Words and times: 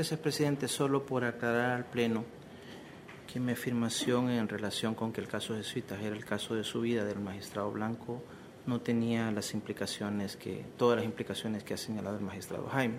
Gracias, 0.00 0.18
presidente. 0.18 0.66
Solo 0.66 1.04
por 1.04 1.24
aclarar 1.24 1.72
al 1.72 1.84
Pleno 1.84 2.24
que 3.30 3.38
mi 3.38 3.52
afirmación 3.52 4.30
en 4.30 4.48
relación 4.48 4.94
con 4.94 5.12
que 5.12 5.20
el 5.20 5.28
caso 5.28 5.54
Jesuitas 5.54 6.00
era 6.00 6.16
el 6.16 6.24
caso 6.24 6.54
de 6.54 6.64
su 6.64 6.80
vida 6.80 7.04
del 7.04 7.20
magistrado 7.20 7.70
Blanco 7.70 8.22
no 8.64 8.80
tenía 8.80 9.30
las 9.30 9.52
implicaciones 9.52 10.36
que, 10.36 10.64
todas 10.78 10.96
las 10.96 11.04
implicaciones 11.04 11.64
que 11.64 11.74
ha 11.74 11.76
señalado 11.76 12.16
el 12.16 12.22
magistrado 12.22 12.66
Jaime. 12.68 12.94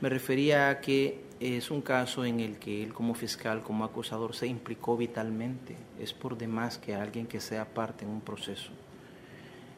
Me 0.00 0.08
refería 0.08 0.70
a 0.70 0.80
que 0.80 1.26
es 1.40 1.70
un 1.70 1.82
caso 1.82 2.24
en 2.24 2.40
el 2.40 2.58
que 2.58 2.82
él 2.82 2.94
como 2.94 3.14
fiscal, 3.14 3.62
como 3.62 3.84
acusador, 3.84 4.34
se 4.34 4.46
implicó 4.46 4.96
vitalmente. 4.96 5.76
Es 6.00 6.14
por 6.14 6.38
demás 6.38 6.78
que 6.78 6.94
alguien 6.94 7.26
que 7.26 7.38
sea 7.38 7.66
parte 7.66 8.06
en 8.06 8.10
un 8.10 8.22
proceso, 8.22 8.70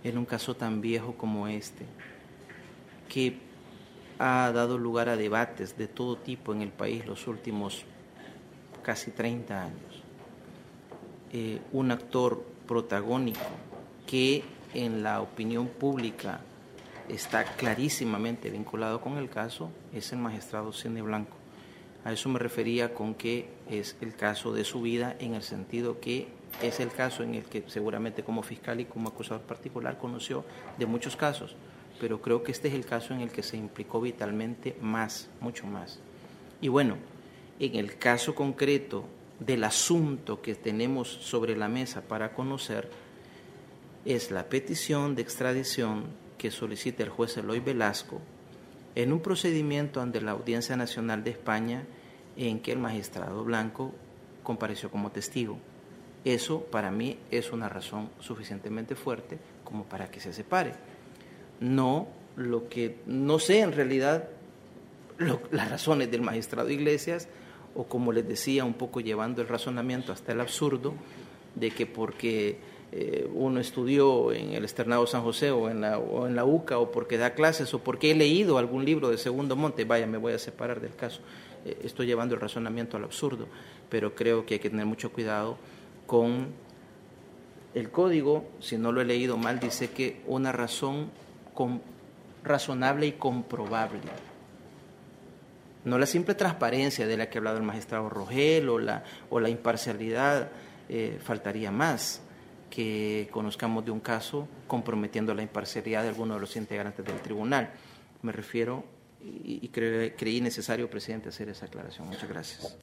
en 0.04 0.16
un 0.16 0.24
caso 0.24 0.54
tan 0.54 0.80
viejo 0.80 1.16
como 1.16 1.48
este, 1.48 1.86
que 3.08 3.36
ha 4.18 4.50
dado 4.52 4.78
lugar 4.78 5.08
a 5.08 5.16
debates 5.16 5.76
de 5.76 5.88
todo 5.88 6.16
tipo 6.16 6.52
en 6.52 6.62
el 6.62 6.70
país 6.70 7.06
los 7.06 7.26
últimos 7.26 7.84
casi 8.82 9.10
30 9.10 9.62
años. 9.62 10.02
Eh, 11.32 11.60
un 11.72 11.90
actor 11.90 12.42
protagónico 12.66 13.40
que 14.06 14.44
en 14.74 15.02
la 15.02 15.20
opinión 15.20 15.68
pública 15.68 16.40
está 17.08 17.44
clarísimamente 17.44 18.50
vinculado 18.50 19.00
con 19.00 19.18
el 19.18 19.28
caso 19.28 19.70
es 19.92 20.12
el 20.12 20.18
magistrado 20.18 20.72
Cine 20.72 21.02
Blanco. 21.02 21.36
A 22.04 22.12
eso 22.12 22.28
me 22.28 22.38
refería 22.38 22.94
con 22.94 23.14
que 23.14 23.48
es 23.68 23.96
el 24.00 24.14
caso 24.14 24.52
de 24.52 24.64
su 24.64 24.80
vida 24.82 25.16
en 25.18 25.34
el 25.34 25.42
sentido 25.42 26.00
que 26.00 26.28
es 26.62 26.80
el 26.80 26.90
caso 26.90 27.22
en 27.22 27.34
el 27.34 27.44
que 27.44 27.64
seguramente 27.66 28.22
como 28.22 28.42
fiscal 28.42 28.80
y 28.80 28.84
como 28.84 29.08
acusador 29.08 29.42
particular 29.42 29.98
conoció 29.98 30.44
de 30.78 30.86
muchos 30.86 31.16
casos, 31.16 31.56
pero 32.00 32.20
creo 32.20 32.42
que 32.42 32.52
este 32.52 32.68
es 32.68 32.74
el 32.74 32.84
caso 32.84 33.14
en 33.14 33.20
el 33.20 33.30
que 33.30 33.42
se 33.42 33.56
implicó 33.56 34.00
vitalmente 34.00 34.76
más, 34.80 35.28
mucho 35.40 35.66
más. 35.66 35.98
Y 36.60 36.68
bueno, 36.68 36.96
en 37.58 37.74
el 37.74 37.96
caso 37.96 38.34
concreto 38.34 39.04
del 39.40 39.64
asunto 39.64 40.40
que 40.40 40.54
tenemos 40.54 41.08
sobre 41.08 41.56
la 41.56 41.68
mesa 41.68 42.02
para 42.02 42.32
conocer, 42.32 42.90
es 44.04 44.30
la 44.30 44.48
petición 44.48 45.14
de 45.14 45.22
extradición 45.22 46.04
que 46.38 46.50
solicita 46.50 47.02
el 47.02 47.08
juez 47.08 47.36
Eloy 47.36 47.60
Velasco 47.60 48.20
en 48.94 49.12
un 49.12 49.20
procedimiento 49.20 50.00
ante 50.00 50.20
la 50.20 50.32
Audiencia 50.32 50.76
Nacional 50.76 51.22
de 51.22 51.30
España 51.30 51.84
en 52.36 52.60
que 52.60 52.72
el 52.72 52.78
magistrado 52.78 53.44
Blanco 53.44 53.92
compareció 54.42 54.90
como 54.90 55.10
testigo. 55.10 55.58
Eso 56.24 56.62
para 56.62 56.90
mí 56.90 57.18
es 57.30 57.52
una 57.52 57.68
razón 57.68 58.10
suficientemente 58.20 58.94
fuerte 58.94 59.38
como 59.64 59.84
para 59.84 60.10
que 60.10 60.20
se 60.20 60.32
separe. 60.32 60.72
No 61.60 62.08
lo 62.36 62.68
que 62.68 62.96
no 63.06 63.38
sé 63.38 63.60
en 63.60 63.72
realidad 63.72 64.28
las 65.50 65.70
razones 65.70 66.10
del 66.10 66.20
magistrado 66.20 66.70
Iglesias 66.70 67.28
o 67.74 67.84
como 67.84 68.12
les 68.12 68.26
decía 68.26 68.64
un 68.64 68.74
poco 68.74 69.00
llevando 69.00 69.42
el 69.42 69.48
razonamiento 69.48 70.12
hasta 70.12 70.32
el 70.32 70.40
absurdo 70.40 70.94
de 71.54 71.70
que 71.70 71.86
porque 71.86 72.58
eh, 72.92 73.28
uno 73.34 73.60
estudió 73.60 74.32
en 74.32 74.52
el 74.52 74.64
Externado 74.64 75.06
San 75.06 75.22
José 75.22 75.50
o 75.50 75.68
en, 75.68 75.80
la, 75.80 75.98
o 75.98 76.26
en 76.26 76.36
la 76.36 76.44
UCA 76.44 76.78
o 76.78 76.92
porque 76.92 77.18
da 77.18 77.34
clases 77.34 77.72
o 77.74 77.80
porque 77.80 78.10
he 78.10 78.14
leído 78.14 78.58
algún 78.58 78.84
libro 78.84 79.08
de 79.10 79.18
Segundo 79.18 79.56
Monte, 79.56 79.84
vaya, 79.84 80.06
me 80.06 80.18
voy 80.18 80.32
a 80.32 80.38
separar 80.38 80.80
del 80.80 80.94
caso. 80.94 81.20
Eh, 81.64 81.78
estoy 81.82 82.06
llevando 82.06 82.34
el 82.34 82.40
razonamiento 82.40 82.96
al 82.96 83.04
absurdo, 83.04 83.48
pero 83.90 84.14
creo 84.14 84.46
que 84.46 84.54
hay 84.54 84.60
que 84.60 84.70
tener 84.70 84.86
mucho 84.86 85.12
cuidado 85.12 85.56
con 86.06 86.48
el 87.74 87.90
código, 87.90 88.44
si 88.60 88.78
no 88.78 88.92
lo 88.92 89.00
he 89.00 89.04
leído 89.04 89.36
mal, 89.36 89.60
dice 89.60 89.90
que 89.90 90.22
una 90.26 90.52
razón 90.52 91.10
razonable 92.42 93.06
y 93.06 93.12
comprobable. 93.12 94.00
No 95.84 95.98
la 95.98 96.06
simple 96.06 96.34
transparencia 96.34 97.06
de 97.06 97.16
la 97.16 97.30
que 97.30 97.38
ha 97.38 97.40
hablado 97.40 97.58
el 97.58 97.62
magistrado 97.62 98.08
Rogel 98.08 98.68
o 98.68 98.78
la, 98.78 99.04
o 99.30 99.38
la 99.38 99.48
imparcialidad, 99.48 100.50
eh, 100.88 101.18
faltaría 101.22 101.70
más 101.70 102.20
que 102.70 103.28
conozcamos 103.30 103.84
de 103.84 103.90
un 103.90 104.00
caso 104.00 104.48
comprometiendo 104.66 105.32
la 105.34 105.42
imparcialidad 105.42 106.02
de 106.02 106.08
alguno 106.08 106.34
de 106.34 106.40
los 106.40 106.56
integrantes 106.56 107.04
del 107.04 107.20
tribunal. 107.20 107.70
Me 108.22 108.32
refiero 108.32 108.84
y, 109.22 109.68
creí 109.68 110.40
necesario, 110.40 110.88
presidente, 110.90 111.28
hacer 111.28 111.48
esa 111.48 111.66
aclaración. 111.66 112.08
Muchas 112.08 112.28
gracias. 112.28 112.78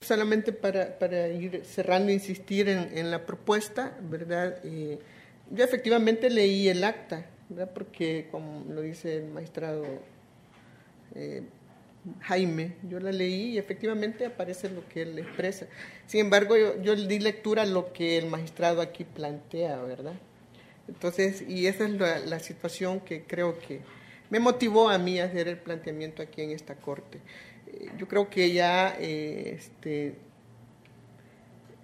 Solamente 0.00 0.52
para, 0.52 0.98
para 0.98 1.28
ir 1.28 1.64
cerrando, 1.64 2.12
insistir 2.12 2.68
en, 2.68 3.10
la 3.10 3.24
propuesta, 3.24 3.96
¿verdad? 4.02 4.60
Eh, 4.64 4.98
yo 5.50 5.64
efectivamente 5.64 6.30
leí 6.30 6.68
el 6.68 6.84
acta, 6.84 7.26
¿verdad? 7.48 7.72
Porque, 7.74 8.28
como 8.30 8.64
lo 8.72 8.80
dice 8.82 9.18
el 9.18 9.26
magistrado 9.26 9.84
eh, 11.14 11.42
Jaime, 12.20 12.76
yo 12.88 13.00
la 13.00 13.12
leí 13.12 13.52
y 13.52 13.58
efectivamente 13.58 14.26
aparece 14.26 14.68
lo 14.68 14.86
que 14.88 15.02
él 15.02 15.18
expresa. 15.18 15.66
Sin 16.06 16.20
embargo, 16.20 16.56
yo, 16.56 16.80
yo 16.82 16.96
di 16.96 17.18
lectura 17.18 17.62
a 17.62 17.66
lo 17.66 17.92
que 17.92 18.18
el 18.18 18.26
magistrado 18.26 18.82
aquí 18.82 19.04
plantea, 19.04 19.76
¿verdad? 19.82 20.14
Entonces, 20.88 21.42
y 21.48 21.66
esa 21.66 21.84
es 21.86 21.92
la, 22.26 22.38
situación 22.40 23.00
que 23.00 23.22
creo 23.22 23.58
que 23.58 23.80
me 24.30 24.38
motivó 24.38 24.90
a 24.90 24.98
mí 24.98 25.18
a 25.18 25.24
hacer 25.24 25.48
el 25.48 25.56
planteamiento 25.56 26.22
aquí 26.22 26.42
en 26.42 26.50
esta 26.50 26.74
corte. 26.74 27.20
Eh, 27.66 27.88
yo 27.96 28.06
creo 28.06 28.28
que 28.28 28.52
ya 28.52 28.94
eh, 28.98 29.56
este, 29.56 30.14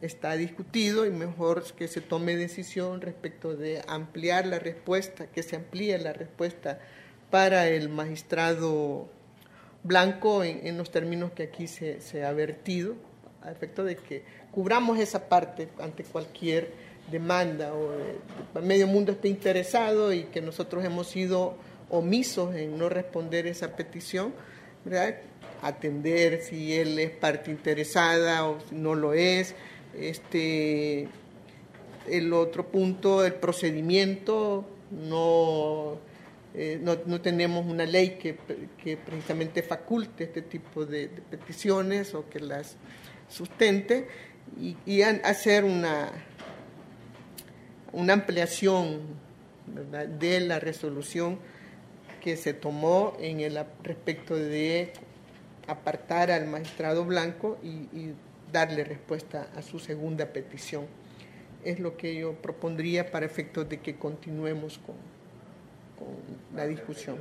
está 0.02 0.36
discutido 0.36 1.06
y 1.06 1.10
mejor 1.10 1.64
que 1.74 1.88
se 1.88 2.00
tome 2.00 2.36
decisión 2.36 3.00
respecto 3.00 3.56
de 3.56 3.82
ampliar 3.86 4.46
la 4.46 4.58
respuesta, 4.58 5.26
que 5.26 5.42
se 5.42 5.56
amplíe 5.56 5.98
la 5.98 6.12
respuesta 6.12 6.78
para 7.30 7.68
el 7.68 7.88
magistrado 7.88 9.08
blanco 9.82 10.44
en, 10.44 10.76
los 10.76 10.90
términos 10.90 11.32
que 11.32 11.44
aquí 11.44 11.66
se, 11.66 12.00
se, 12.00 12.24
ha 12.24 12.32
vertido, 12.32 12.96
a 13.42 13.50
efecto 13.50 13.84
de 13.84 13.96
que 13.96 14.24
cubramos 14.50 14.98
esa 14.98 15.28
parte 15.28 15.68
ante 15.80 16.04
cualquier 16.04 16.72
demanda 17.10 17.72
o 17.74 17.92
el 18.58 18.62
medio 18.62 18.86
mundo 18.86 19.12
esté 19.12 19.28
interesado 19.28 20.12
y 20.12 20.24
que 20.24 20.40
nosotros 20.40 20.84
hemos 20.84 21.08
sido 21.08 21.56
omisos 21.88 22.54
en 22.54 22.78
no 22.78 22.88
responder 22.88 23.46
esa 23.46 23.76
petición, 23.76 24.32
atender 25.62 26.42
si 26.42 26.74
él 26.74 26.98
es 26.98 27.10
parte 27.10 27.50
interesada 27.50 28.46
o 28.46 28.58
si 28.68 28.74
no 28.74 28.94
lo 28.94 29.12
es. 29.12 29.54
Este, 29.94 31.08
el 32.08 32.32
otro 32.32 32.66
punto, 32.68 33.24
el 33.24 33.34
procedimiento, 33.34 34.64
no 34.90 35.98
eh, 36.52 36.80
no, 36.82 36.96
no, 37.06 37.20
tenemos 37.20 37.64
una 37.64 37.86
ley 37.86 38.18
que, 38.20 38.36
que, 38.82 38.96
precisamente 38.96 39.62
faculte 39.62 40.24
este 40.24 40.42
tipo 40.42 40.84
de, 40.84 41.08
peticiones 41.08 42.12
o 42.12 42.28
que 42.28 42.40
las 42.40 42.76
sustente 43.28 44.08
y, 44.84 45.02
hacer 45.02 45.62
una, 45.62 46.10
una 47.92 48.14
ampliación 48.14 49.00
de 50.18 50.40
la 50.40 50.58
resolución 50.58 51.38
que 52.20 52.36
se 52.36 52.52
tomó 52.52 53.16
en 53.20 53.38
el 53.38 53.56
respecto 53.84 54.34
de 54.34 54.92
apartar 55.68 56.32
al 56.32 56.48
magistrado 56.48 57.04
blanco 57.04 57.58
y 57.62 58.12
darle 58.52 58.84
respuesta 58.84 59.48
a 59.56 59.62
su 59.62 59.78
segunda 59.78 60.26
petición. 60.32 60.86
Es 61.64 61.78
lo 61.78 61.96
que 61.96 62.14
yo 62.14 62.34
propondría 62.34 63.10
para 63.10 63.26
efectos 63.26 63.68
de 63.68 63.80
que 63.80 63.96
continuemos 63.96 64.78
con, 64.78 64.96
la 66.56 66.66
discusión. 66.66 67.18